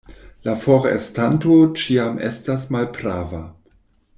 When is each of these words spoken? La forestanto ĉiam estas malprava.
La 0.47 0.53
forestanto 0.61 1.57
ĉiam 1.81 2.17
estas 2.31 2.67
malprava. 2.77 3.43